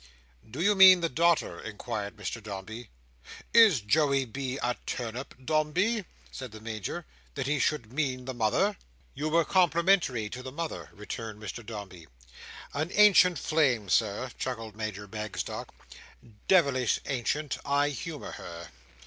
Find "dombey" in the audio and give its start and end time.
2.41-2.89, 5.45-6.05, 11.63-12.07